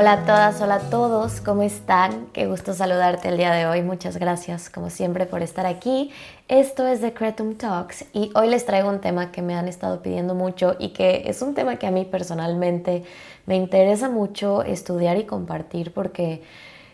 [0.00, 2.28] Hola a todas, hola a todos, ¿cómo están?
[2.32, 3.82] Qué gusto saludarte el día de hoy.
[3.82, 6.10] Muchas gracias, como siempre, por estar aquí.
[6.48, 10.00] Esto es The Cretum Talks y hoy les traigo un tema que me han estado
[10.00, 13.02] pidiendo mucho y que es un tema que a mí personalmente
[13.44, 16.40] me interesa mucho estudiar y compartir porque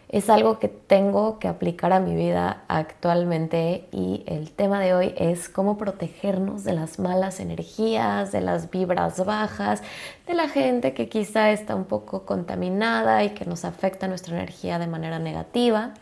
[0.08, 5.14] es algo que tengo que aplicar a mi vida actualmente y el tema de hoy
[5.16, 9.82] es cómo protegernos de las malas energías, de las vibras bajas,
[10.26, 14.78] de la gente que quizá está un poco contaminada y que nos afecta nuestra energía
[14.78, 15.94] de manera negativa.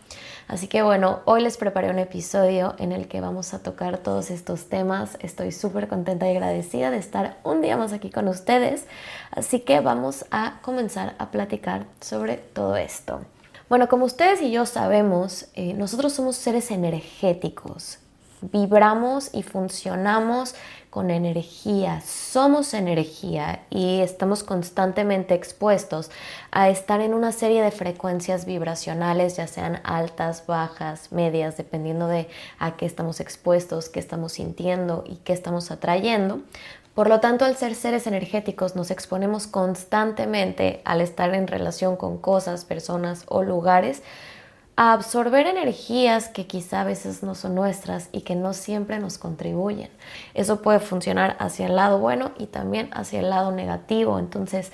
[0.49, 4.31] Así que bueno, hoy les preparé un episodio en el que vamos a tocar todos
[4.31, 5.17] estos temas.
[5.21, 8.85] Estoy súper contenta y agradecida de estar un día más aquí con ustedes.
[9.31, 13.23] Así que vamos a comenzar a platicar sobre todo esto.
[13.69, 17.99] Bueno, como ustedes y yo sabemos, eh, nosotros somos seres energéticos.
[18.43, 20.55] Vibramos y funcionamos
[20.91, 26.11] con energía, somos energía y estamos constantemente expuestos
[26.51, 32.29] a estar en una serie de frecuencias vibracionales, ya sean altas, bajas, medias, dependiendo de
[32.59, 36.43] a qué estamos expuestos, qué estamos sintiendo y qué estamos atrayendo.
[36.95, 42.19] Por lo tanto, al ser seres energéticos nos exponemos constantemente al estar en relación con
[42.19, 44.03] cosas, personas o lugares
[44.77, 49.19] a absorber energías que quizá a veces no son nuestras y que no siempre nos
[49.19, 49.91] contribuyen.
[50.35, 54.19] Eso puede funcionar hacia el lado bueno y también hacia el lado negativo.
[54.19, 54.73] Entonces,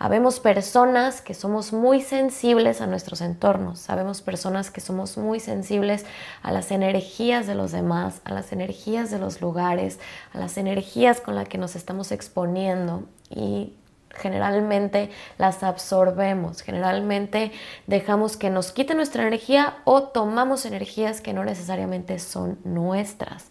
[0.00, 6.06] Habemos personas que somos muy sensibles a nuestros entornos, sabemos personas que somos muy sensibles
[6.42, 9.98] a las energías de los demás, a las energías de los lugares,
[10.32, 13.04] a las energías con las que nos estamos exponiendo.
[13.28, 13.74] Y
[14.14, 17.50] generalmente las absorbemos, generalmente
[17.88, 23.50] dejamos que nos quite nuestra energía o tomamos energías que no necesariamente son nuestras.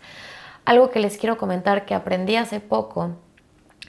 [0.64, 3.18] Algo que les quiero comentar que aprendí hace poco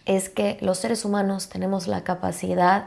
[0.08, 2.86] es que los seres humanos tenemos la capacidad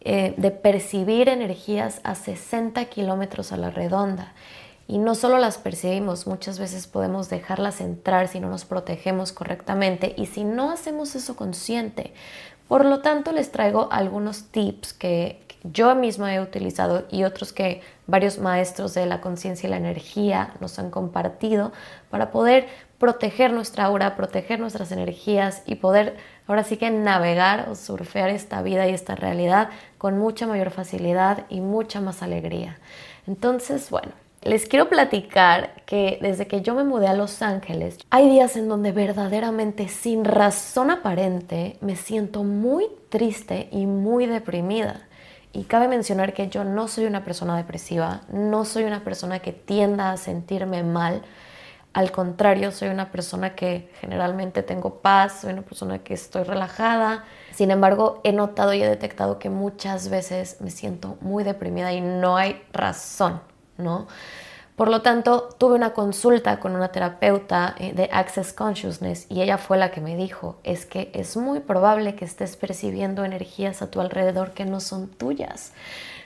[0.00, 4.32] eh, de percibir energías a 60 kilómetros a la redonda.
[4.88, 10.14] Y no solo las percibimos, muchas veces podemos dejarlas entrar si no nos protegemos correctamente
[10.16, 12.14] y si no hacemos eso consciente.
[12.66, 17.82] Por lo tanto, les traigo algunos tips que yo misma he utilizado y otros que
[18.06, 21.72] varios maestros de la conciencia y la energía nos han compartido
[22.08, 26.16] para poder proteger nuestra aura, proteger nuestras energías y poder
[26.48, 31.44] ahora sí que navegar o surfear esta vida y esta realidad con mucha mayor facilidad
[31.48, 32.78] y mucha más alegría.
[33.28, 34.10] Entonces, bueno,
[34.42, 38.68] les quiero platicar que desde que yo me mudé a Los Ángeles, hay días en
[38.68, 45.02] donde verdaderamente sin razón aparente me siento muy triste y muy deprimida.
[45.52, 49.52] Y cabe mencionar que yo no soy una persona depresiva, no soy una persona que
[49.52, 51.22] tienda a sentirme mal,
[51.98, 57.24] al contrario, soy una persona que generalmente tengo paz, soy una persona que estoy relajada.
[57.52, 62.00] Sin embargo, he notado y he detectado que muchas veces me siento muy deprimida y
[62.00, 63.40] no hay razón,
[63.78, 64.06] ¿no?
[64.76, 69.58] Por lo tanto, tuve una consulta con una terapeuta eh, de Access Consciousness y ella
[69.58, 73.90] fue la que me dijo, es que es muy probable que estés percibiendo energías a
[73.90, 75.72] tu alrededor que no son tuyas.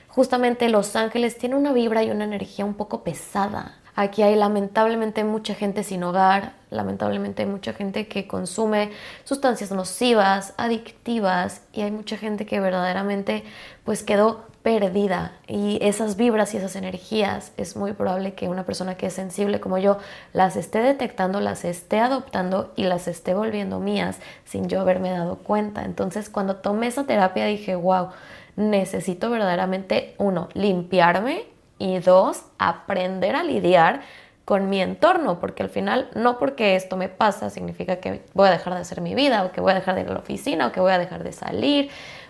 [0.07, 3.79] Justamente Los Ángeles tiene una vibra y una energía un poco pesada.
[3.95, 8.89] Aquí hay lamentablemente mucha gente sin hogar, lamentablemente hay mucha gente que consume
[9.23, 13.43] sustancias nocivas, adictivas y hay mucha gente que verdaderamente
[13.83, 18.95] pues quedó perdida y esas vibras y esas energías es muy probable que una persona
[18.95, 19.99] que es sensible como yo
[20.31, 25.35] las esté detectando, las esté adoptando y las esté volviendo mías sin yo haberme dado
[25.35, 25.83] cuenta.
[25.83, 28.07] Entonces cuando tomé esa terapia dije, wow,
[28.55, 31.52] necesito verdaderamente uno, limpiarme
[31.83, 34.01] y dos, aprender a lidiar
[34.45, 38.51] con mi entorno, porque al final no porque esto me pasa significa que voy a
[38.51, 40.67] dejar de hacer mi vida o que voy a dejar de ir a la oficina
[40.67, 41.89] o que voy a dejar de salir,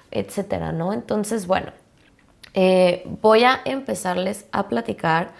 [0.09, 0.91] etcétera, ¿no?
[0.91, 1.71] Entonces, bueno,
[2.55, 5.31] eh, voy a empezarles a platicar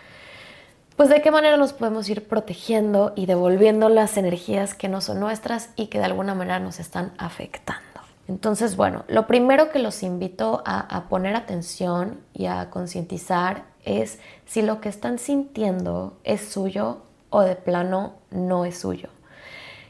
[0.95, 5.19] pues de qué manera nos podemos ir protegiendo y devolviendo las energías que no son
[5.19, 7.81] nuestras y que de alguna manera nos están afectando.
[8.27, 14.62] Entonces, bueno, lo primero que los invito a, poner atención y a concientizar es si
[14.62, 19.09] lo que están sintiendo es suyo o de plano no es suyo.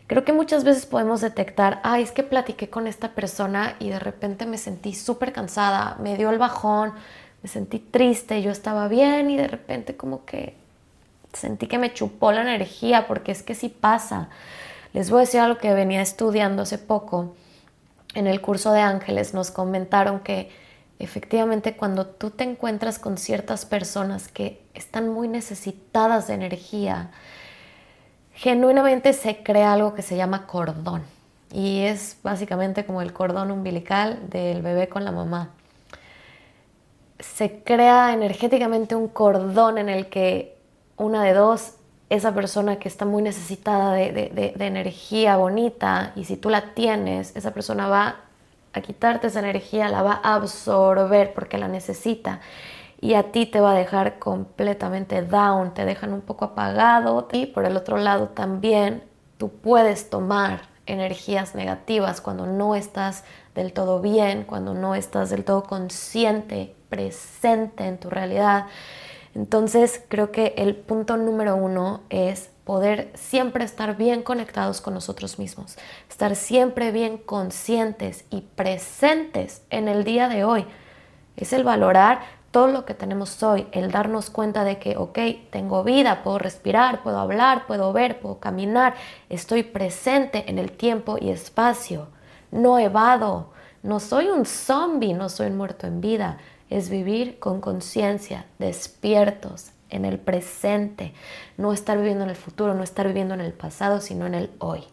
[0.07, 3.99] Creo que muchas veces podemos detectar, ay, es que platiqué con esta persona y de
[3.99, 6.93] repente me sentí súper cansada, me dio el bajón,
[7.41, 10.55] me sentí triste, yo estaba bien y de repente como que
[11.33, 14.29] sentí que me chupó la energía, porque es que sí pasa.
[14.93, 17.35] Les voy a decir algo que venía estudiando hace poco.
[18.13, 20.51] En el curso de ángeles nos comentaron que
[21.03, 27.11] efectivamente cuando tú te encuentras con ciertas personas que están muy necesitadas de energía,
[28.33, 31.03] genuinamente se crea algo que se llama cordón.
[31.51, 35.49] Y es básicamente como el cordón umbilical del bebé con la mamá.
[37.19, 40.57] Se crea energéticamente un cordón en el que
[40.97, 41.75] una de dos,
[42.09, 47.51] esa persona que está muy necesitada de, energía bonita y si tú la tienes, esa
[47.51, 48.17] persona va
[48.73, 52.41] a quitarte esa energía, la va a absorber porque la necesita
[53.03, 57.47] y a ti te va a dejar completamente down, te dejan un poco apagado y
[57.47, 59.03] por el otro lado también
[59.37, 63.25] tú puedes tomar energías negativas cuando no estás
[63.55, 68.67] del todo bien, cuando no estás del todo consciente, presente en tu realidad.
[69.35, 75.39] Entonces creo que el punto número uno es poder siempre estar bien conectados con nosotros
[75.39, 75.77] mismos,
[76.09, 80.65] estar siempre bien conscientes y presentes en el día de hoy.
[81.35, 82.21] Es el valorar
[82.51, 85.17] todo lo que tenemos hoy, el darnos cuenta de que, ok,
[85.49, 88.93] tengo vida, puedo respirar, puedo hablar, puedo ver, puedo caminar,
[89.27, 92.09] estoy presente en el tiempo y espacio,
[92.51, 93.49] no evado,
[93.81, 96.37] no soy un zombie, no soy muerto en vida,
[96.69, 101.13] es vivir con conciencia, despiertos, en el presente,
[101.57, 104.51] no estar viviendo en el futuro, no estar viviendo en el pasado, sino en el
[104.59, 104.83] hoy,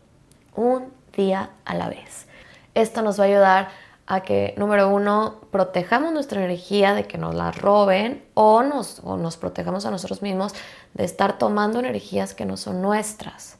[0.55, 2.27] un día a la vez.
[2.75, 3.69] Esto nos va a ayudar
[4.07, 9.37] a que, número uno, protejamos nuestra energía de que nos la roben o nos, nos
[9.37, 10.53] protejamos a nosotros mismos
[10.95, 13.59] de estar tomando energías que no son nuestras.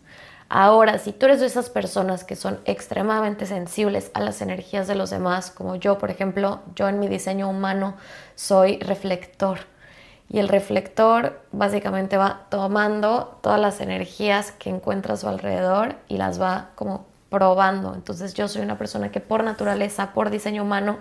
[0.49, 4.97] Ahora, si tú eres de esas personas que son extremadamente sensibles a las energías de
[4.97, 7.95] los demás, como yo, por ejemplo, yo en mi diseño humano
[8.35, 9.70] soy reflector.
[10.33, 16.19] Y el reflector básicamente va tomando todas las energías que encuentra a su alrededor y
[16.19, 17.95] las va como probando.
[17.95, 20.99] Entonces yo soy una persona que por naturaleza, por diseño humano,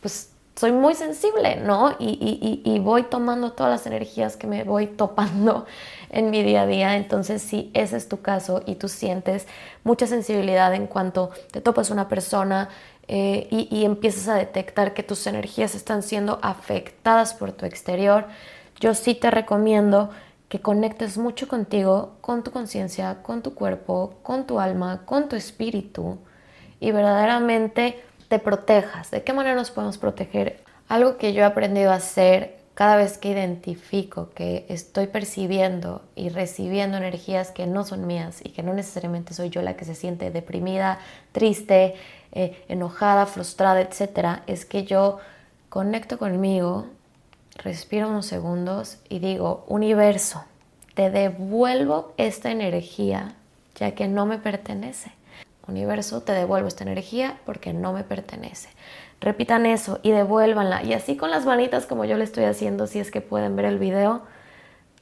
[0.00, 1.94] pues soy muy sensible, ¿no?
[2.00, 5.66] Y, voy tomando todas las energías que me voy topando
[6.10, 6.96] en mi día a día.
[6.96, 9.46] Entonces, si ese es tu caso y tú sientes
[9.84, 12.70] mucha sensibilidad en cuanto te topas una persona
[13.08, 18.26] eh, y, y empiezas a detectar que tus energías están siendo afectadas por tu exterior,
[18.80, 20.10] yo sí te recomiendo
[20.48, 25.36] que conectes mucho contigo, con tu conciencia, con tu cuerpo, con tu alma, con tu
[25.36, 26.18] espíritu
[26.80, 29.10] y verdaderamente te protejas.
[29.10, 30.62] ¿De qué manera nos podemos proteger?
[30.88, 36.28] Algo que yo he aprendido a hacer cada vez que identifico que estoy percibiendo y
[36.28, 39.96] recibiendo energías que no son mías y que no necesariamente soy yo la que se
[39.96, 41.00] siente deprimida,
[41.32, 41.96] triste,
[42.30, 45.18] eh, enojada, frustrada, etc., es que yo
[45.68, 46.86] conecto conmigo,
[47.56, 50.44] respiro unos segundos y digo, universo,
[50.94, 53.34] te devuelvo esta energía
[53.74, 55.10] ya que no me pertenece.
[55.66, 58.68] Universo, te devuelvo esta energía porque no me pertenece.
[59.20, 60.82] Repitan eso y devuélvanla.
[60.82, 63.64] Y así con las manitas como yo le estoy haciendo, si es que pueden ver
[63.64, 64.22] el video,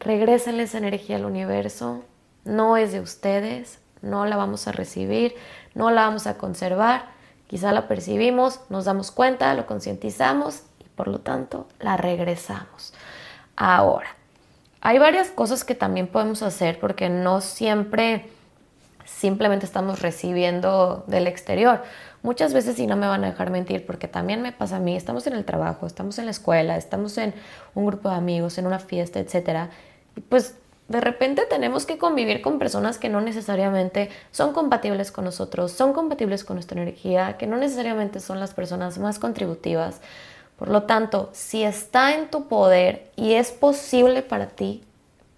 [0.01, 2.05] regrésenle esa energía al universo.
[2.45, 5.35] No es de ustedes, no la vamos a recibir,
[5.75, 7.05] no la vamos a conservar.
[7.47, 10.62] Quizá la percibimos, nos damos cuenta, lo concientizamos
[10.97, 12.93] por lo tanto la regresamos.
[13.55, 14.09] Ahora,
[14.81, 18.31] hay varias cosas que también podemos hacer porque no siempre
[19.07, 21.83] simplemente estamos recibiendo del exterior.
[22.23, 24.97] Muchas veces, y no me van a dejar mentir, porque también me pasa a mí,
[24.97, 27.33] estamos en el trabajo, estamos en la escuela, estamos en
[27.75, 29.71] un grupo de amigos, en una fiesta, etc.
[30.17, 30.57] Y pues
[30.89, 35.93] de repente tenemos que convivir con personas que no necesariamente son compatibles con nosotros, son
[35.93, 40.01] compatibles con nuestra energía, que no necesariamente son las personas más contributivas.
[40.59, 44.85] Por lo tanto, si está en tu poder y es posible para ti,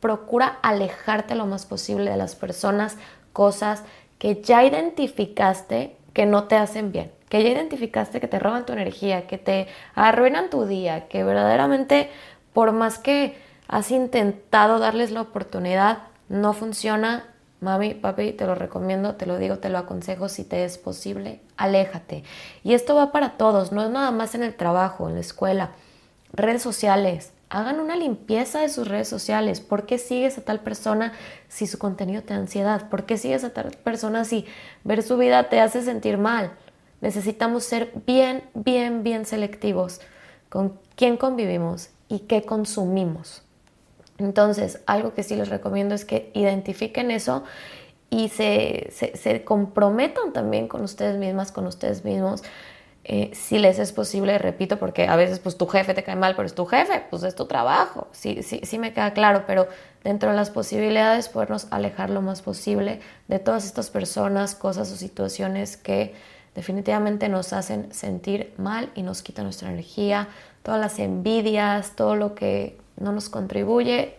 [0.01, 2.97] procura alejarte lo más posible de las personas,
[3.33, 3.85] cosas
[4.19, 8.73] que ya identificaste que no te hacen bien, que ya identificaste que te roban tu
[8.73, 12.11] energía, que te arruinan tu día, que verdaderamente
[12.53, 13.37] por más que
[13.69, 17.25] has intentado darles la oportunidad, no funciona,
[17.61, 21.41] Mami, papi, te lo recomiendo, te lo digo, te lo aconsejo si te es posible,
[21.57, 22.23] aléjate.
[22.63, 25.71] Y esto va para todos, no es nada más en el trabajo, en la escuela,
[26.33, 27.33] redes sociales.
[27.51, 29.61] Hagan una limpieza de sus redes sociales.
[29.61, 31.13] ¿Por qué sigues a tal persona
[31.49, 32.89] si su contenido te da ansiedad?
[32.91, 34.45] ¿Por qué sigues a tal persona si
[34.85, 36.53] ver su vida te hace sentir mal?
[37.01, 40.01] Necesitamos ser bien, bien, bien selectivos
[40.49, 43.43] con quién convivimos y qué consumimos.
[44.19, 47.45] Entonces, algo que sí les recomiendo es que identifiquen eso
[48.11, 52.43] y se, se, comprometan también con ustedes mismas, con ustedes mismos,
[53.11, 56.37] eh, si les es posible, repito, porque a veces pues tu jefe te cae mal,
[56.37, 59.67] pero es tu jefe, pues es tu trabajo, sí, sí, sí me queda claro, pero
[60.05, 64.97] dentro de las posibilidades podernos alejar lo más posible de todas estas personas, cosas o
[64.97, 66.15] situaciones que
[66.55, 70.29] definitivamente nos hacen sentir mal y nos quitan nuestra energía,
[70.63, 74.19] todas las envidias, todo lo que no nos contribuye,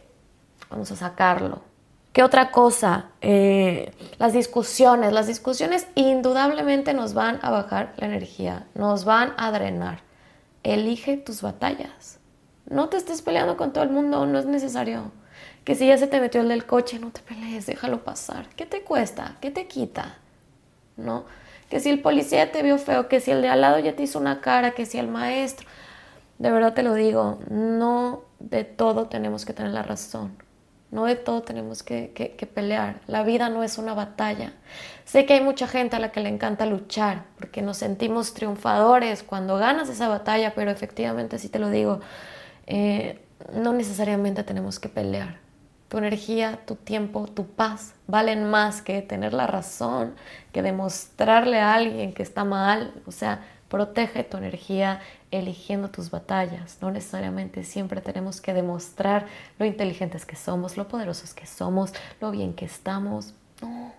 [0.72, 1.69] vamos a sacarlo.
[2.14, 3.12] ¿Qué otra cosa?
[3.22, 5.14] Eh, las discusiones.
[5.14, 10.02] Las discusiones indudablemente nos van a bajar la energía, nos van a drenar.
[10.64, 12.20] Elige tus batallas.
[12.68, 15.12] No te estés peleando con todo el mundo, no es necesario.
[15.64, 18.50] Que si ya se te metió el del coche, no te pelees, déjalo pasar.
[18.56, 19.38] ¿Qué te cuesta?
[19.40, 20.18] ¿Qué te quita?
[20.98, 21.26] ¿No?
[21.70, 24.04] Que si el policía te vio feo, que si el de al lado ya te
[24.04, 25.68] hizo una cara, que si el maestro.
[26.40, 30.49] De verdad te lo digo, no de todo tenemos que tener la razón.
[30.92, 33.02] No de todo tenemos que, pelear.
[33.06, 34.54] La vida no es una batalla.
[35.06, 39.22] Sé que hay mucha gente a la que le encanta luchar porque nos sentimos triunfadores
[39.24, 42.00] cuando ganas esa batalla, pero efectivamente, si te lo digo,
[42.66, 43.20] eh,
[43.54, 45.38] no necesariamente tenemos que pelear.
[45.90, 50.16] Tu energía, tu tiempo, tu paz valen más que tener la razón,
[50.52, 52.94] que demostrarle a alguien que está mal.
[53.06, 55.00] O sea, protege tu energía
[55.32, 56.78] eligiendo tus batallas.
[56.82, 62.32] No necesariamente siempre tenemos que demostrar lo inteligentes que somos, lo poderosos que somos, lo
[62.32, 63.34] bien que estamos.
[63.62, 63.94] No.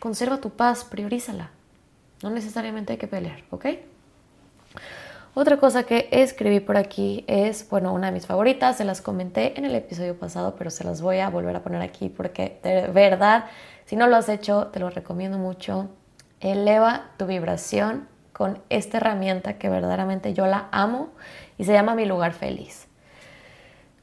[0.00, 1.50] Conserva tu paz, priorízala.
[2.22, 3.66] No necesariamente hay que pelear, ¿ok?
[5.34, 9.58] Otra cosa que escribí por aquí es, bueno, una de mis favoritas, se las comenté
[9.58, 12.88] en el episodio pasado, pero se las voy a volver a poner aquí porque de
[12.88, 13.46] verdad,
[13.86, 15.88] si no lo has hecho, te lo recomiendo mucho.
[16.40, 21.10] Eleva tu vibración con esta herramienta que verdaderamente yo la amo
[21.58, 22.88] y se llama Mi lugar feliz.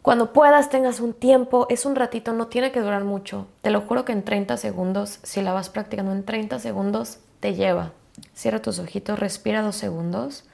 [0.02, 3.48] Cuando puedas, tengas un tiempo, es un ratito, no tiene que durar mucho.
[3.62, 7.54] Te lo juro que en 30 segundos, si la vas practicando en 30 segundos, te
[7.54, 7.92] lleva.
[8.34, 10.46] Cierra tus ojitos, respira dos segundos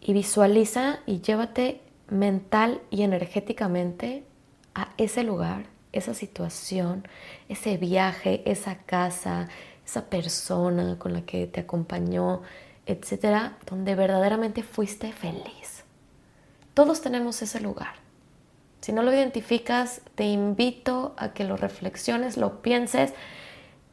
[0.00, 4.24] y visualiza y llévate mental y energéticamente
[4.74, 7.08] a ese lugar, esa situación,
[7.48, 9.48] ese viaje, esa casa,
[9.84, 12.42] esa persona con la que te acompañó,
[12.86, 15.84] etcétera, donde verdaderamente fuiste feliz.
[16.74, 17.94] Todos tenemos ese lugar.
[18.80, 23.12] Si no lo identificas, te invito a que lo reflexiones, lo pienses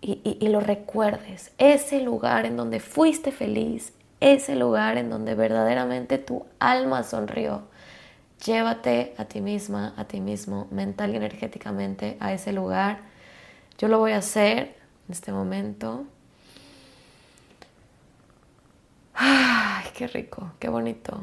[0.01, 1.51] y, y, lo recuerdes.
[1.57, 7.63] Ese lugar en donde fuiste feliz, ese lugar en donde verdaderamente tu alma sonrió.
[8.45, 12.99] Llévate a ti misma, a ti mismo, mental y energéticamente a ese lugar.
[13.77, 14.75] Yo lo voy a hacer
[15.07, 16.05] en este momento.
[19.13, 21.21] Ay, qué rico, qué bonito.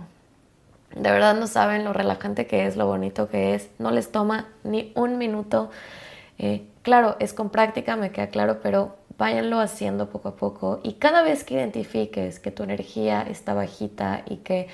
[0.94, 3.70] De verdad no saben lo relajante que es, lo bonito que es.
[3.78, 5.70] No les toma ni un minuto.
[6.38, 10.80] Eh, claro, es con práctica, me queda claro, pero váyanlo haciendo poco a poco.
[10.82, 14.68] Y cada vez que identifiques que tu energía está bajita y que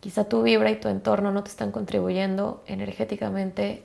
[0.00, 3.82] quizá tu vibra y tu entorno no te están contribuyendo energéticamente,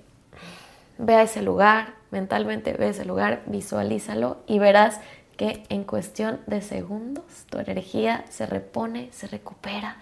[0.97, 4.99] ve a ese lugar, mentalmente ve a ese lugar, visualízalo y verás
[5.41, 9.97] en cuestión de segundos tu energía se repone, se recupera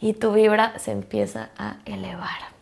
[0.00, 2.54] y tu vibra se empieza a elevar.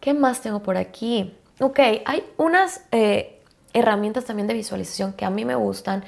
[0.00, 1.34] ¿Qué más tengo por aquí?
[1.60, 3.42] Ok, hay unas eh,
[3.74, 6.04] herramientas también de visualización que a mí me gustan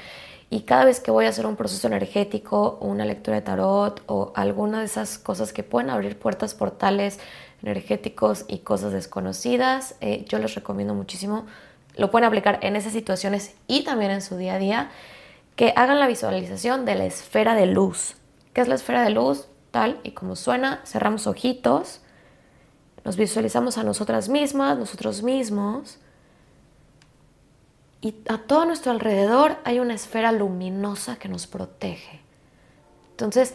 [0.49, 4.33] y cada vez que voy a hacer un proceso energético, una lectura de tarot o
[4.35, 7.19] alguna de esas cosas que pueden abrir puertas, portales
[7.62, 11.47] energéticos y cosas desconocidas, eh, yo les recomiendo muchísimo
[11.96, 14.90] lo pueden aplicar en esas situaciones y también en su día a día,
[15.56, 18.16] que hagan la visualización de la esfera de luz.
[18.52, 19.46] ¿Qué es la esfera de luz?
[19.70, 22.00] Tal y como suena, cerramos ojitos,
[23.04, 25.99] nos visualizamos a nosotras mismas, nosotros mismos,
[28.00, 32.20] y a todo nuestro alrededor hay una esfera luminosa que nos protege.
[33.12, 33.54] Entonces,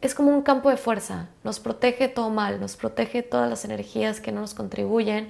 [0.00, 4.20] es como un campo de fuerza, nos protege todo mal, nos protege todas las energías
[4.20, 5.28] que no nos contribuyen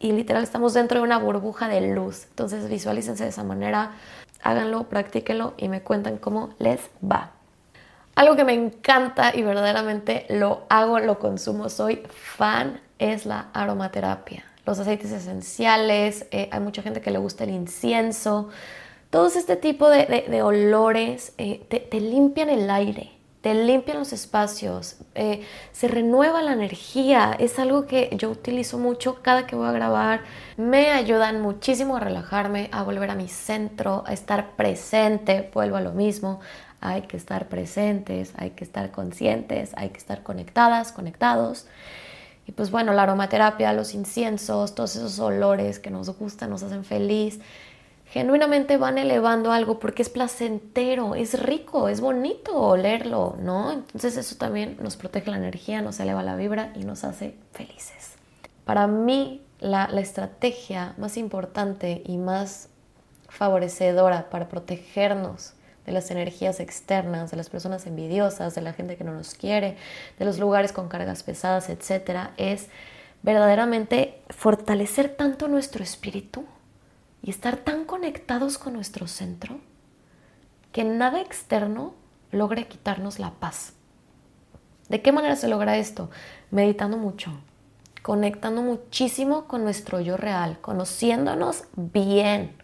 [0.00, 2.24] y literal estamos dentro de una burbuja de luz.
[2.30, 3.92] Entonces visualícense de esa manera,
[4.42, 7.32] háganlo, practíquenlo y me cuentan cómo les va.
[8.16, 14.44] Algo que me encanta y verdaderamente lo hago, lo consumo, soy fan, es la aromaterapia.
[14.66, 18.48] Los aceites esenciales, eh, hay mucha gente que le gusta el incienso.
[19.10, 23.10] Todos este tipo de, olores eh, te limpian el aire,
[23.40, 27.34] te limpian los espacios, eh, se renueva la energía.
[27.38, 30.22] Es algo que yo utilizo mucho cada que voy a grabar.
[30.58, 35.50] Me ayudan muchísimo a relajarme, a volver a mi centro, a estar presente.
[35.54, 36.40] Vuelvo a lo mismo.
[36.82, 41.66] Hay que estar presentes, hay que estar conscientes, hay que estar conectadas, conectados.
[42.46, 46.84] Y pues bueno, la aromaterapia, los inciensos, todos esos olores que nos gustan, nos hacen
[46.84, 47.38] feliz,
[48.10, 53.70] genuinamente van elevando algo porque es placentero, es rico, es bonito olerlo, ¿no?
[53.70, 58.14] Entonces eso también nos protege la energía, nos eleva la vibra y nos hace felices.
[58.64, 62.68] Para mí, la, la estrategia más importante y más
[63.28, 65.52] favorecedora para protegernos
[65.86, 69.76] de las energías externas, de las personas envidiosas, de la gente que no nos quiere,
[70.18, 72.66] de los lugares con cargas pesadas, etcétera, es
[73.22, 76.44] verdaderamente fortalecer tanto nuestro espíritu
[77.22, 79.60] y estar tan conectados con nuestro centro
[80.72, 81.94] que nada externo
[82.30, 83.74] logre quitarnos la paz.
[84.88, 86.10] ¿De qué manera se logra esto?
[86.50, 87.32] Meditando mucho,
[88.02, 92.56] conectando muchísimo con nuestro yo real, conociéndonos bien,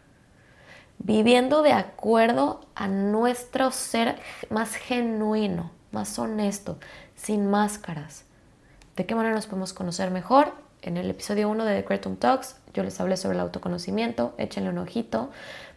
[0.98, 4.18] viviendo de acuerdo a nuestro ser
[4.50, 6.78] más genuino, más honesto,
[7.14, 8.24] sin máscaras.
[8.96, 10.52] ¿De qué manera nos podemos conocer mejor?
[10.82, 14.68] En el episodio 1 de The Creatum Talks yo les hablé sobre el autoconocimiento, échenle
[14.68, 15.30] un ojito,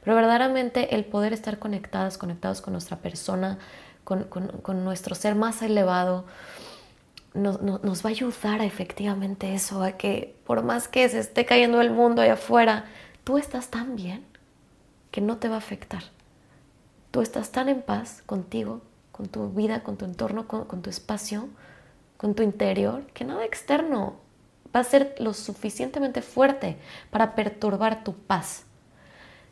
[0.03, 3.58] pero verdaderamente el poder estar conectadas, conectados con nuestra persona,
[4.03, 4.27] con,
[4.84, 6.25] nuestro ser más elevado,
[7.34, 11.46] nos, nos, va a ayudar a efectivamente eso, a que por más que se esté
[11.46, 12.86] cayendo el mundo allá afuera,
[13.24, 14.25] tú estás tan bien
[15.12, 16.03] que no te va a afectar.
[17.12, 18.82] Tú estás tan en paz contigo,
[19.13, 21.48] con tu vida, con tu entorno, con tu espacio,
[22.18, 24.15] con tu interior, que nada externo
[24.75, 26.77] va a ser lo suficientemente fuerte
[27.11, 28.65] para perturbar tu paz.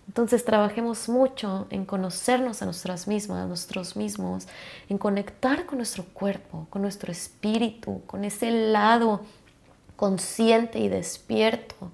[0.07, 4.47] Entonces trabajemos mucho en conocernos a nosotras mismas, a nosotros mismos,
[4.87, 9.21] en conectar con nuestro cuerpo, con nuestro espíritu, con ese lado
[9.97, 11.91] consciente y despierto.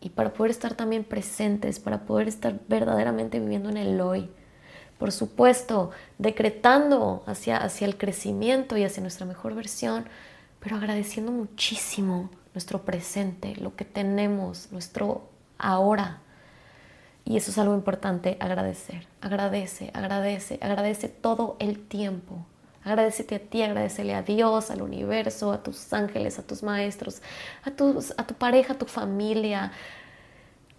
[0.00, 4.30] Y para poder estar también presentes, para poder estar verdaderamente viviendo en el hoy.
[4.98, 10.06] Por supuesto, decretando hacia, hacia el crecimiento y hacia nuestra mejor versión,
[10.58, 15.28] pero agradeciendo muchísimo nuestro presente, lo que tenemos, nuestro
[15.58, 16.20] ahora.
[17.24, 19.06] Y eso es algo importante, agradecer.
[19.20, 22.44] Agradece, agradece, agradece todo el tiempo.
[22.84, 27.22] Agradecete a ti, agradecele a Dios, al universo, a tus ángeles, a tus maestros,
[27.64, 29.72] a, tus, a tu pareja, a tu familia,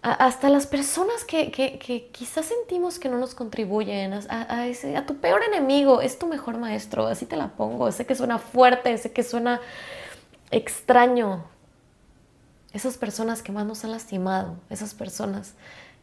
[0.04, 4.20] hasta las personas que, que, quizás sentimos que no nos contribuyen, a,
[4.98, 7.90] a tu peor enemigo, es tu mejor maestro, así te la pongo.
[7.90, 9.62] Sé que suena fuerte, sé que suena
[10.50, 11.44] extraño,
[12.74, 15.54] esas personas que más nos han lastimado, esas personas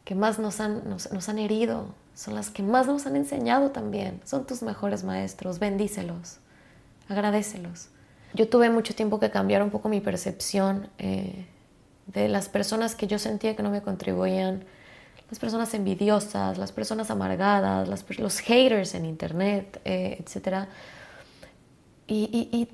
[0.05, 4.21] que más nos han, nos, han herido, son las que más nos han enseñado también.
[4.23, 6.37] Son tus mejores maestros, bendícelos,
[7.09, 7.89] agradecelos.
[8.33, 11.45] Yo tuve mucho tiempo que cambiar un poco mi percepción eh,
[12.07, 14.63] de las personas que yo sentía que no me contribuían,
[15.29, 20.67] las personas envidiosas, las personas amargadas, los haters en internet, eh, etc.
[22.07, 22.69] y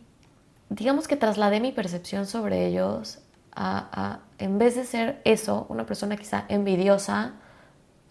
[0.69, 3.19] digamos que trasladé mi percepción sobre ellos
[3.59, 7.33] a, en vez de ser eso, una persona quizá envidiosa,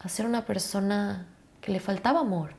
[0.01, 1.27] a ser una persona
[1.61, 2.51] que le faltaba amor,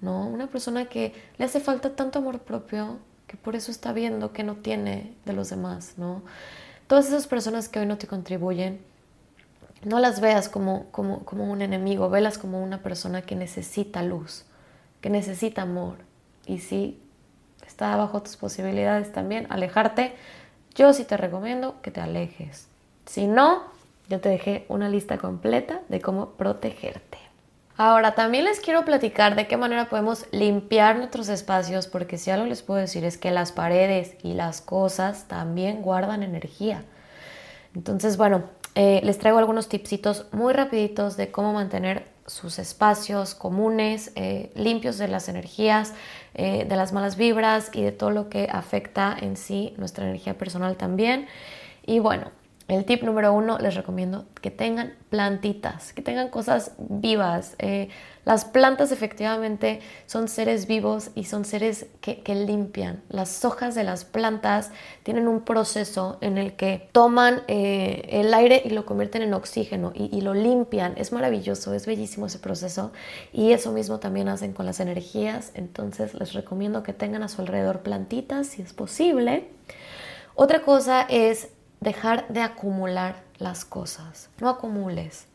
[0.00, 0.26] ¿no?
[0.26, 4.44] Una persona que le hace falta tanto amor propio que por eso está viendo que
[4.44, 6.22] no tiene de los demás, ¿no?
[6.86, 8.80] Todas esas personas que hoy no te contribuyen,
[9.82, 14.44] no las veas como, como, como un enemigo, velas como una persona que necesita luz,
[15.00, 15.96] que necesita amor.
[16.46, 17.00] Y si
[17.66, 20.14] está bajo tus posibilidades también, alejarte,
[20.74, 22.68] yo sí te recomiendo que te alejes.
[23.06, 23.62] Si no,
[24.08, 27.18] yo te dejé una lista completa de cómo protegerte.
[27.76, 32.46] Ahora, también les quiero platicar de qué manera podemos limpiar nuestros espacios, porque si algo
[32.46, 36.84] les puedo decir es que las paredes y las cosas también guardan energía.
[37.74, 38.44] Entonces, bueno,
[38.76, 44.96] eh, les traigo algunos tipsitos muy rapiditos de cómo mantener sus espacios comunes eh, limpios
[44.96, 45.92] de las energías,
[46.34, 50.36] eh, de las malas vibras y de todo lo que afecta en sí nuestra energía
[50.36, 51.26] personal también.
[51.86, 52.30] Y bueno,
[52.66, 57.56] el tip número uno, les recomiendo que tengan plantitas, que tengan cosas vivas.
[57.58, 57.90] Eh,
[58.24, 63.02] las plantas efectivamente son seres vivos y son seres que, limpian.
[63.10, 64.70] Las hojas de las plantas
[65.02, 69.92] tienen un proceso en el que toman eh, el aire y lo convierten en oxígeno
[69.94, 70.94] y, y, lo limpian.
[70.96, 72.92] Es maravilloso, es bellísimo ese proceso
[73.30, 75.50] y eso mismo también hacen con las energías.
[75.52, 79.50] Entonces les recomiendo que tengan a su alrededor plantitas si es posible.
[80.34, 81.48] Otra cosa es
[81.84, 84.30] dejar de acumular las cosas.
[84.40, 85.26] No acumules.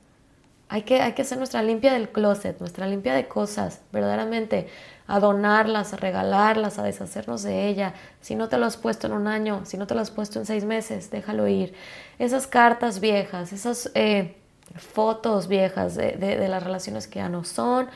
[0.68, 4.68] Hay que, hay que hacer nuestra limpia del closet, nuestra limpia de cosas, verdaderamente,
[5.08, 7.94] a donarlas, a regalarlas, a deshacernos de ella.
[8.22, 10.40] Si no te lo has puesto en un año, si no te lo has puesto
[10.40, 11.74] en seis meses, déjalo ir.
[12.20, 14.36] Esas cartas viejas, esas eh,
[14.76, 17.88] fotos viejas de, las relaciones que ya no son,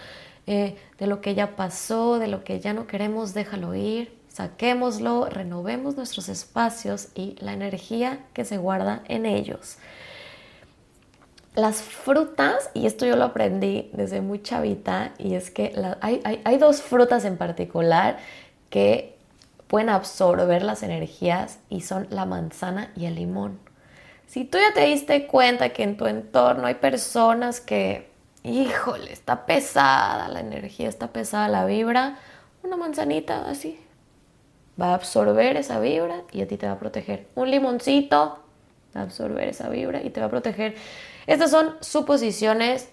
[0.48, 5.28] eh, de lo que ya pasó, de lo que ya no queremos, déjalo ir saquémoslo,
[5.30, 9.78] renovemos nuestros espacios y la energía que se guarda en ellos.
[11.54, 16.82] Las frutas, y esto yo lo aprendí desde muy chavita, y es que hay, dos
[16.82, 18.18] frutas en particular
[18.72, 19.16] que
[19.68, 23.60] pueden absorber las energías y son la manzana y el limón.
[24.26, 28.10] Si tú ya te diste cuenta que en tu entorno hay personas que,
[28.42, 32.18] híjole, está pesada la energía, está pesada la vibra,
[32.64, 33.80] una manzanita así
[34.80, 37.28] va a absorber esa vibra y a ti te va a proteger.
[37.36, 38.40] Un limoncito
[38.96, 40.76] va a absorber esa vibra y te va a proteger.
[41.28, 42.90] Estas son suposiciones.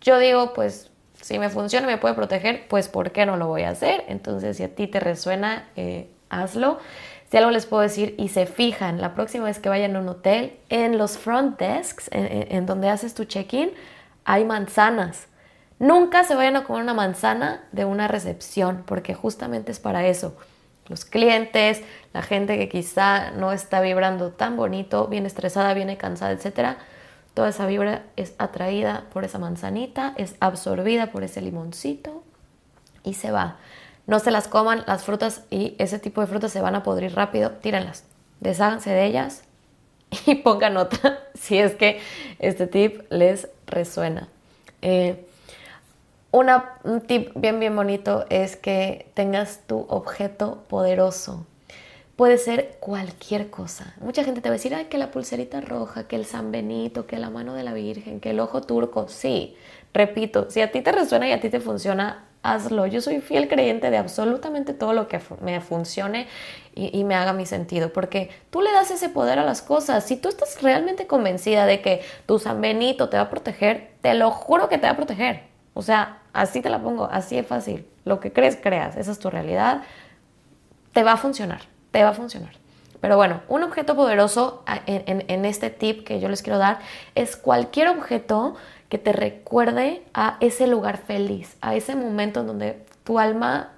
[0.00, 3.62] Yo digo, pues, si me funciona me puede proteger, pues, ¿por qué no lo voy
[3.62, 4.04] a hacer?
[4.08, 6.78] Entonces, si a ti te resuena, eh, hazlo.
[7.30, 10.08] Si algo les puedo decir y se fijan la próxima vez que vayan a un
[10.08, 13.70] hotel, en los front desks, en, donde haces tu check-in,
[14.24, 15.26] hay manzanas.
[15.78, 20.36] Nunca se vayan a comer una manzana de una recepción, porque justamente es para eso.
[20.88, 26.32] Los clientes, la gente que quizá no está vibrando tan bonito, viene estresada, viene cansada,
[26.32, 26.78] etcétera,
[27.32, 32.22] toda esa vibra es atraída por esa manzanita, es absorbida por ese limoncito
[33.02, 33.56] y se va.
[34.06, 37.14] No se las coman las frutas y ese tipo de frutas se van a podrir
[37.14, 38.04] rápido, tírenlas,
[38.40, 39.44] desháganse de ellas
[40.26, 42.00] y pongan otra si es que
[42.38, 44.28] este tip les resuena.
[44.82, 45.26] Eh,
[46.34, 51.46] un tip bien, bien bonito es que tengas tu objeto poderoso.
[52.16, 53.94] Puede ser cualquier cosa.
[54.00, 57.18] Mucha gente te va a decir, que la pulserita roja, que el San Benito, que
[57.18, 59.06] la mano de la Virgen, que el ojo turco.
[59.08, 59.56] Sí,
[59.92, 62.86] repito, si a ti te resuena y a ti te funciona, hazlo.
[62.86, 66.26] Yo soy fiel creyente de absolutamente todo lo que me funcione
[66.74, 70.04] y, y, me haga mi sentido, porque tú le das ese poder a las cosas.
[70.04, 74.14] Si tú estás realmente convencida de que tu San Benito te va a proteger, te
[74.14, 75.53] lo juro que te va a proteger.
[75.74, 77.86] O sea, así te la pongo, así es fácil.
[78.04, 79.82] Lo que crees, creas, esa es tu realidad.
[80.92, 82.52] Te va a funcionar, te va a funcionar.
[83.00, 86.78] Pero bueno, un objeto poderoso en, este tip que yo les quiero dar
[87.14, 88.54] es cualquier objeto
[88.88, 93.72] que te recuerde a ese lugar feliz, a ese momento en donde tu alma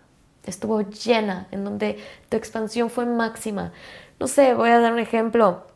[0.45, 3.73] estuvo llena, en donde tu expansión fue máxima.
[4.21, 5.67] No sé, voy a dar un ejemplo.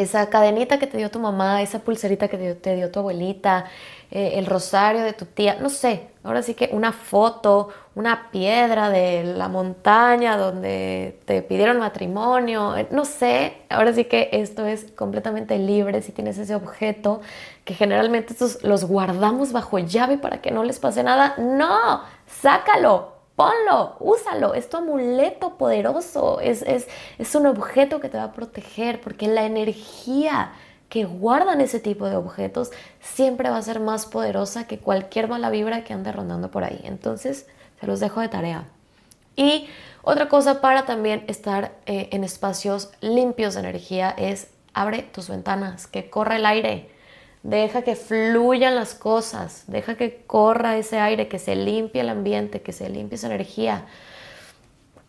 [0.00, 3.66] Esa cadenita que te dio tu mamá, esa pulserita que te dio tu abuelita,
[4.10, 8.90] eh, el rosario de tu tía, no sé, ahora sí que una foto, una piedra
[8.90, 14.86] de la montaña donde te pidieron matrimonio, eh, no sé, ahora sí que esto es
[14.96, 17.20] completamente libre si tienes ese objeto
[17.64, 23.19] que generalmente estos los guardamos bajo llave para que no les pase nada, no, sácalo,
[23.40, 28.32] ponlo, úsalo, es tu amuleto poderoso, es, es, es un objeto que te va a
[28.32, 30.52] proteger porque la energía
[30.90, 35.48] que guardan ese tipo de objetos siempre va a ser más poderosa que cualquier mala
[35.48, 36.82] vibra que ande rondando por ahí.
[36.84, 37.46] Entonces,
[37.80, 38.68] se los dejo de tarea.
[39.36, 39.70] Y
[40.02, 45.86] otra cosa para también estar eh, en espacios limpios de energía es abre tus ventanas,
[45.86, 46.90] que corra el aire,
[47.42, 52.62] deja que fluyan las cosas, deja que corra ese aire, que se limpie el ambiente,
[52.62, 53.86] que se limpie esa energía.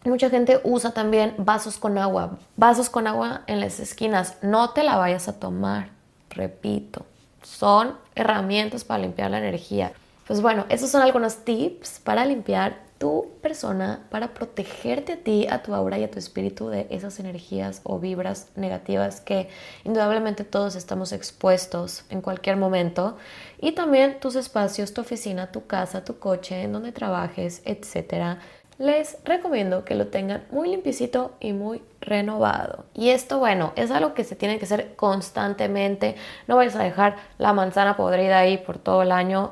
[0.04, 4.38] Mucha gente usa también vasos con agua, vasos con agua en las esquinas.
[4.42, 5.90] No te la vayas a tomar,
[6.30, 7.06] repito,
[7.44, 9.94] son herramientas para limpiar la energía.
[10.26, 15.64] Pues bueno, esos son algunos tips para limpiar tu persona, para protegerte a ti, a
[15.64, 19.50] tu aura y a tu espíritu de esas energías o vibras negativas que
[19.84, 23.18] indudablemente todos estamos expuestos en cualquier momento.
[23.60, 28.38] Y también tus espacios, tu oficina, tu casa, tu coche, en donde trabajes, etcétera
[28.78, 32.86] les recomiendo que lo tengan muy limpiecito y muy renovado.
[32.96, 36.16] Y esto, bueno, es algo que se tiene que hacer constantemente.
[36.48, 39.52] No vayas a dejar la manzana podrida ahí por todo el año.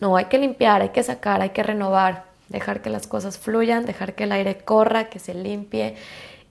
[0.00, 3.84] No, hay que limpiar, hay que sacar, hay que renovar, dejar que las cosas fluyan,
[3.86, 5.96] dejar que el aire corra, que se limpie.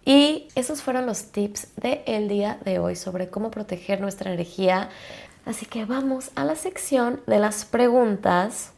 [0.04, 4.90] Y esos fueron los tips del día de hoy sobre cómo proteger nuestra energía.
[5.46, 8.74] Así que vamos a la sección de las preguntas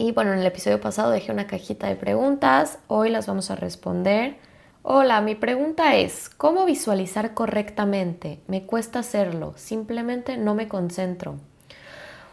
[0.00, 3.56] y bueno, en el episodio pasado dejé una cajita de preguntas, hoy las vamos a
[3.56, 4.36] responder.
[4.82, 8.38] Hola, mi pregunta es, ¿cómo visualizar correctamente?
[8.46, 11.40] Me cuesta hacerlo, simplemente no me concentro.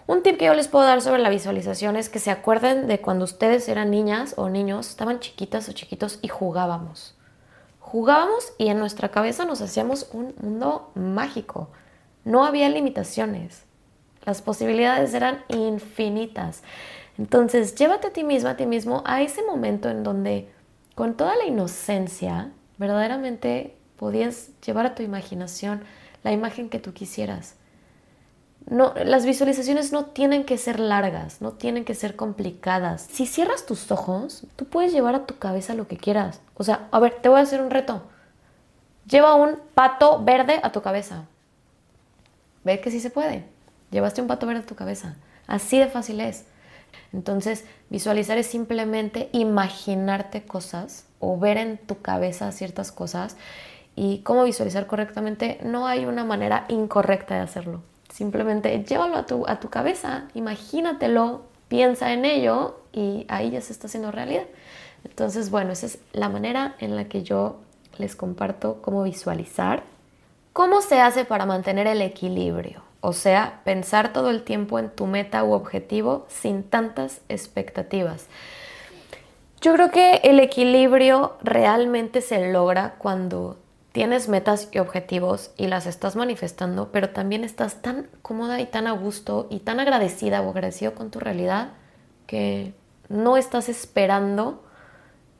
[0.07, 3.01] Un tip que yo les puedo dar sobre la visualización es que se acuerden de
[3.01, 7.15] cuando ustedes eran niñas o niños, estaban chiquitas o chiquitos y jugábamos.
[7.79, 11.69] Jugábamos y en nuestra cabeza nos hacíamos un mundo mágico.
[12.23, 13.63] No había limitaciones.
[14.25, 16.61] Las posibilidades eran infinitas.
[17.17, 20.51] Entonces, llévate a ti misma, a ti mismo, a ese momento en donde
[20.93, 25.83] con toda la inocencia, verdaderamente podías llevar a tu imaginación
[26.23, 27.55] la imagen que tú quisieras.
[28.67, 33.07] No, las visualizaciones no tienen que ser largas, no tienen que ser complicadas.
[33.11, 36.41] Si cierras tus ojos, tú puedes llevar a tu cabeza lo que quieras.
[36.55, 38.01] O sea, a ver, te voy a hacer un reto.
[39.07, 41.25] Lleva un pato verde a tu cabeza.
[42.63, 43.45] Ve que sí se puede.
[43.91, 45.15] Llevaste un pato verde a tu cabeza.
[45.45, 46.45] Así de fácil es.
[47.13, 53.37] Entonces, visualizar es simplemente imaginarte cosas o ver en tu cabeza ciertas cosas.
[53.95, 57.83] Y cómo visualizar correctamente, no hay una manera incorrecta de hacerlo.
[58.15, 63.73] Simplemente llévalo a tu, a tu cabeza, imagínatelo, piensa en ello y ahí ya se
[63.73, 64.45] está haciendo realidad.
[65.03, 67.57] Entonces, bueno, esa es la manera en la que yo
[67.97, 69.83] les comparto cómo visualizar.
[70.53, 72.83] ¿Cómo se hace para mantener el equilibrio?
[73.01, 78.27] O sea, pensar todo el tiempo en tu meta u objetivo sin tantas expectativas.
[79.59, 83.57] Yo creo que el equilibrio realmente se logra cuando
[83.95, 88.87] tienes metas y objetivos y las estás manifestando, pero también estás tan cómoda y tan
[88.87, 91.69] a gusto y tan agradecida o agradecido con tu realidad
[92.27, 92.73] que
[93.07, 94.65] no estás esperando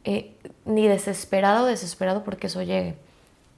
[0.05, 2.95] eh, ni desesperado desesperado porque eso llegue.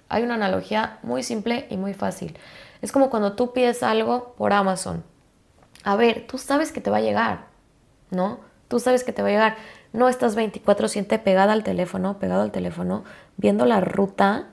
[0.10, 2.36] Hay una analogía muy simple y muy fácil.
[2.82, 5.04] Es como cuando tú pides algo por Amazon.
[5.84, 7.46] A ver, tú sabes que te va a llegar,
[8.10, 8.40] ¿no?
[8.68, 9.58] Tú sabes que te va a llegar.
[9.94, 13.04] No estás 24/7 pegada al teléfono, pegado al teléfono,
[13.38, 14.48] viendo la ruta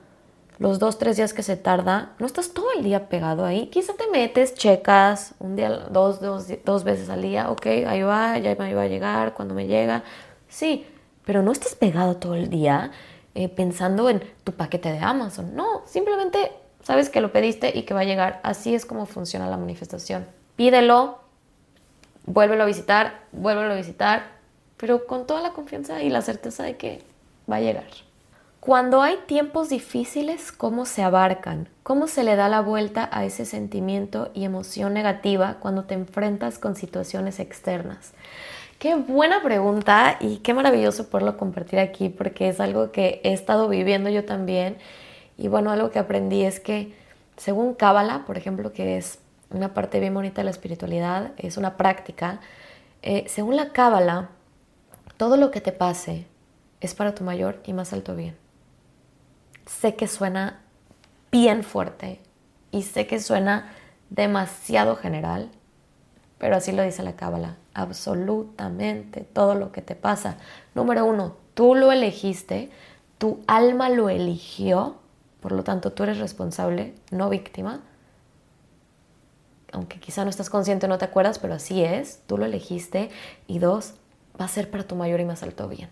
[0.57, 3.67] los dos, tres días que se tarda, no estás todo el día pegado ahí.
[3.67, 8.37] Quizá te metes, checas un día, dos, dos, dos veces al día, ok, ahí va,
[8.37, 10.03] ya me va a llegar, cuando me llega.
[10.47, 10.85] Sí,
[11.25, 12.91] pero no estás pegado todo el día
[13.33, 15.55] eh, pensando en tu paquete de Amazon.
[15.55, 18.39] No, simplemente sabes que lo pediste y que va a llegar.
[18.43, 20.25] Así es como funciona la manifestación.
[20.55, 21.19] Pídelo,
[22.25, 24.27] vuélvelo a visitar, vuélvelo a visitar,
[24.77, 27.03] pero con toda la confianza y la certeza de que
[27.51, 28.04] va a llegar.
[28.65, 31.69] Cuando hay tiempos difíciles, ¿cómo se abarcan?
[31.83, 36.57] ¿Cómo se le da la vuelta a ese sentimiento y emoción negativa cuando te enfrentas
[36.57, 38.13] con situaciones externas?
[38.79, 43.69] Qué buena pregunta y qué maravilloso poderlo compartir aquí porque es algo que he estado
[43.69, 44.77] viviendo yo también.
[45.37, 46.91] Y bueno, algo que aprendí es que
[47.37, 49.19] según Cábala, por ejemplo, que es
[49.51, 52.39] una parte bien bonita de la espiritualidad, es una práctica,
[53.03, 54.29] eh, según la Cábala,
[55.17, 56.25] todo lo que te pase
[56.81, 58.43] es para tu mayor y más alto bien
[59.65, 60.61] sé que suena
[61.31, 62.21] bien fuerte
[62.71, 63.71] y sé que suena
[64.09, 65.49] demasiado general,
[66.37, 67.57] pero así lo dice la cábala.
[67.73, 70.37] Absolutamente todo lo que te pasa.
[70.73, 72.69] Número uno, tú lo elegiste,
[73.17, 74.97] tu alma lo eligió,
[75.41, 77.81] por lo tanto tú eres responsable, no víctima.
[79.71, 83.09] Aunque quizá no estás consciente, no te acuerdas, pero así es, tú lo elegiste.
[83.45, 83.95] Y dos,
[84.39, 85.89] va a ser para tu mayor y más alto bien.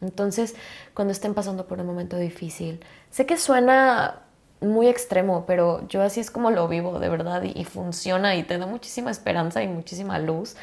[0.00, 0.54] Entonces,
[0.94, 4.22] cuando estén pasando por un momento difícil, sé que suena
[4.60, 8.58] muy extremo, pero yo así es como lo vivo, de verdad, y, funciona y te
[8.58, 10.56] da muchísima esperanza y muchísima luz.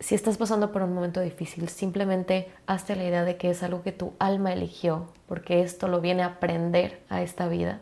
[0.00, 3.82] Si estás pasando por un momento difícil, simplemente hazte la idea de que es algo
[3.82, 7.80] que tu alma eligió, porque esto lo viene a aprender a esta vida.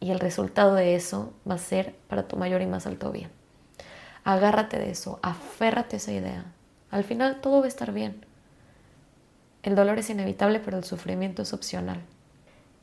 [0.00, 3.30] Y el resultado de eso va a ser para tu mayor y más alto bien.
[4.24, 6.44] Agárrate de eso, aférrate a esa idea.
[6.90, 8.24] Al final todo va a estar bien.
[9.62, 12.00] El dolor es inevitable, pero el sufrimiento es opcional.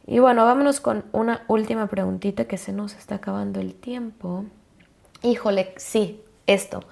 [0.06, 4.46] Y bueno, vámonos con una última preguntita que se nos está acabando el tiempo.
[5.22, 6.84] Híjole, sí, esto.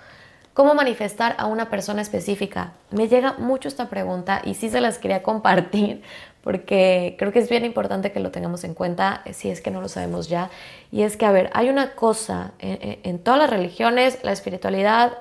[0.54, 2.74] ¿Cómo manifestar a una persona específica?
[2.89, 6.02] Me llega mucho esta pregunta y sí se las quería compartir
[6.43, 9.82] porque creo que es bien importante que lo tengamos en cuenta si es que no
[9.82, 10.50] lo sabemos ya.
[10.91, 15.13] Y es que, a ver, hay una cosa en, en todas las religiones, la espiritualidad,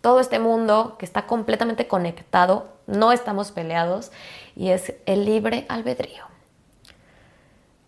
[0.00, 4.10] todo este mundo que está completamente conectado, no estamos peleados,
[4.56, 6.24] y es el libre albedrío.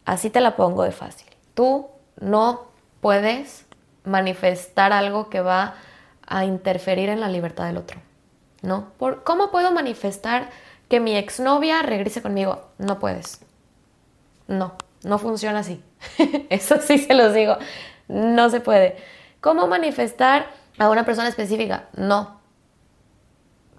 [0.05, 1.29] Así te la pongo de fácil.
[1.55, 1.89] Tú
[2.21, 2.67] no
[3.01, 3.67] puedes
[4.05, 5.75] manifestar algo que va
[6.27, 8.01] a interferir en la libertad del otro.
[8.63, 8.93] ¿No?
[8.99, 10.51] ¿Por, ¿Cómo puedo manifestar
[10.89, 12.69] que mi exnovia regrese conmigo?
[12.79, 13.41] No puedes.
[14.47, 15.83] No, no funciona así.
[16.51, 17.57] Eso sí se los digo.
[18.09, 18.97] No se puede.
[19.41, 20.47] ¿Cómo manifestar
[20.79, 21.89] a una persona específica.
[21.95, 22.41] No.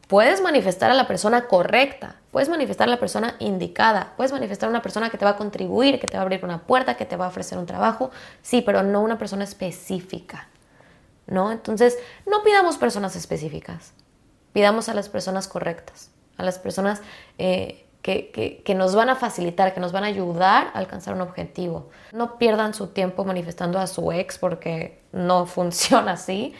[0.07, 4.69] Puedes manifestar a la persona correcta, puedes manifestar a la persona indicada, puedes manifestar a
[4.69, 7.05] una persona que te va a contribuir, que te va a abrir una puerta, que
[7.05, 10.49] te va a ofrecer un trabajo, sí, pero no una persona específica.
[11.25, 11.53] ¿No?
[11.53, 11.97] Entonces,
[12.29, 13.93] no pidamos personas específicas,
[14.51, 17.01] pidamos a las personas correctas, a las personas
[17.37, 21.21] eh, que, que, nos van a facilitar, que nos van a ayudar a alcanzar un
[21.21, 21.89] objetivo.
[22.11, 26.53] No pierdan su tiempo manifestando a su ex porque no funciona así.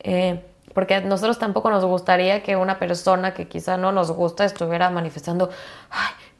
[0.00, 0.42] Eh,
[0.74, 4.90] porque a nosotros tampoco nos gustaría que una persona que quizá no nos gusta estuviera
[4.90, 5.50] manifestando,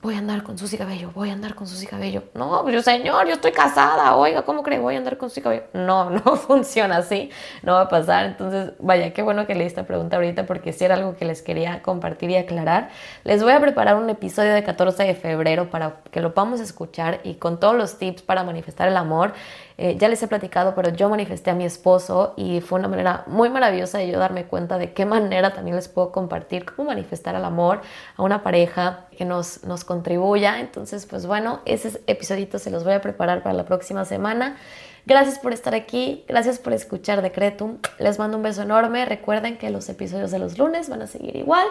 [0.03, 2.25] voy a andar con Susy Cabello, voy a andar con Susy Cabello.
[2.35, 4.79] No, pero señor, yo estoy casada, oiga, ¿cómo cree?
[4.79, 5.65] Voy a andar con Susy Cabello.
[5.75, 7.31] No, no funciona así,
[7.63, 8.25] no va a pasar.
[8.25, 11.43] Entonces, vaya, qué bueno que leí esta pregunta ahorita porque si era algo que les
[11.43, 12.89] quería compartir y aclarar.
[13.25, 17.21] Les voy a preparar un episodio de 14 de febrero para que lo podamos escuchar
[17.23, 19.35] y con todos los tips para manifestar el amor.
[19.83, 23.25] Eh, ya les he platicado, pero yo manifesté a mi esposo y fue una manera
[23.27, 27.35] muy maravillosa de yo darme cuenta de qué manera también les puedo compartir cómo manifestar
[27.35, 27.81] el amor
[28.17, 30.61] a una pareja que nos, nos contribuya.
[30.61, 34.57] Entonces, pues bueno, ese episodito se los voy a preparar para la próxima semana.
[35.05, 37.79] Gracias por estar aquí, gracias por escuchar Decretum.
[37.99, 39.05] Les mando un beso enorme.
[39.05, 41.67] Recuerden que los episodios de los lunes van a seguir igual.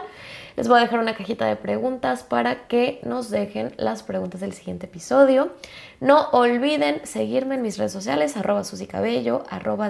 [0.59, 4.51] Les voy a dejar una cajita de preguntas para que nos dejen las preguntas del
[4.51, 5.53] siguiente episodio.
[6.01, 9.89] No olviden seguirme en mis redes sociales, arroba Cabello, arroba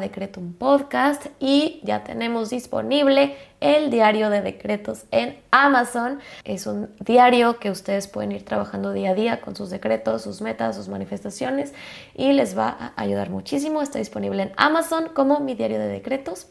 [1.39, 6.19] y ya tenemos disponible el diario de decretos en Amazon.
[6.43, 10.39] Es un diario que ustedes pueden ir trabajando día a día con sus decretos, sus
[10.39, 11.73] metas, sus manifestaciones
[12.13, 13.81] y les va a ayudar muchísimo.
[13.81, 16.45] Está disponible en Amazon como mi diario de decretos.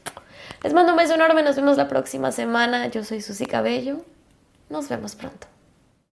[0.63, 2.89] Les mando un beso enorme, nos vemos la próxima semana.
[2.89, 4.05] Yo soy Susi Cabello.
[4.69, 5.47] Nos vemos pronto.